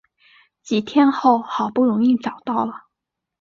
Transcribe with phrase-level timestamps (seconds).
[0.63, 2.73] 几天后好不容易找到了